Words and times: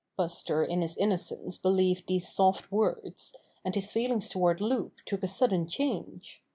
Buster 0.17 0.65
in 0.65 0.81
his 0.81 0.97
innocence 0.97 1.59
believed 1.59 2.07
these 2.07 2.27
soft 2.27 2.71
words, 2.71 3.35
and 3.63 3.75
his 3.75 3.91
feelings 3.91 4.29
toward 4.29 4.59
Loup 4.59 4.95
took 5.05 5.21
a 5.21 5.27
sudden 5.27 5.67
change. 5.67 6.41